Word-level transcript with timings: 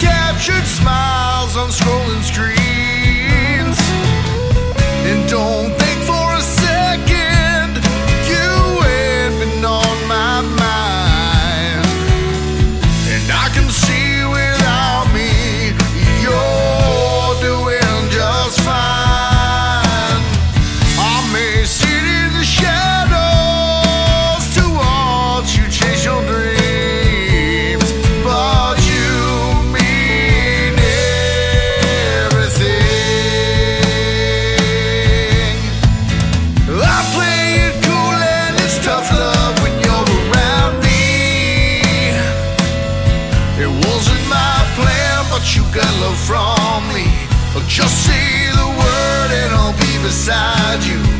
Captured 0.00 0.66
smile 0.66 1.13
from 46.14 46.86
me. 46.94 47.06
Just 47.66 48.06
say 48.06 48.50
the 48.52 48.66
word 48.66 49.30
and 49.32 49.54
I'll 49.54 49.72
be 49.72 49.98
beside 50.02 50.82
you. 50.84 51.13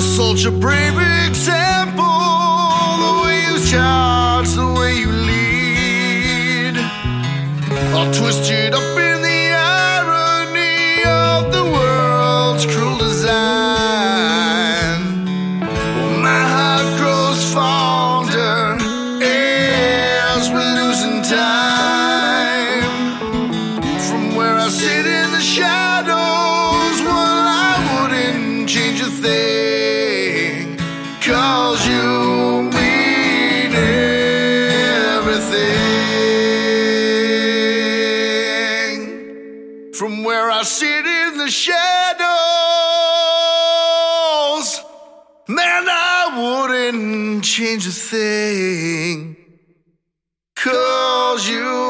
Such 0.00 0.44
a 0.46 0.50
brave 0.50 0.98
example, 1.26 2.04
the 3.04 3.12
way 3.24 3.36
you 3.48 3.58
charge, 3.66 4.48
the 4.50 4.66
way 4.78 4.92
you 4.98 5.10
lead. 5.12 6.76
All 7.94 8.10
twisted 8.12 8.74
up 8.74 8.98
in 8.98 9.22
the 9.22 9.52
irony 9.54 11.04
of 11.04 11.52
the 11.52 11.64
world's 11.64 12.66
cruel 12.66 12.98
design. 12.98 13.34
My 16.20 16.42
heart 16.54 16.88
grows 16.98 17.42
fonder 17.52 18.76
as 20.34 20.50
we're 20.50 20.74
losing 20.80 21.22
time. 21.22 22.84
From 24.08 24.34
where 24.36 24.56
I 24.56 24.68
sit 24.68 25.06
in 25.06 25.30
the 25.32 25.40
shadows, 25.40 26.17
Cause 31.48 31.80
you 31.88 32.68
mean 32.76 33.72
everything. 33.72 35.52
From 39.94 40.24
where 40.24 40.50
I 40.50 40.62
sit 40.62 41.06
in 41.06 41.38
the 41.38 41.48
shadows, 41.48 42.28
man, 45.48 45.86
I 45.88 46.36
wouldn't 46.38 47.44
change 47.44 47.86
a 47.86 47.92
thing. 47.92 49.36
Cause 50.54 51.48
you 51.48 51.87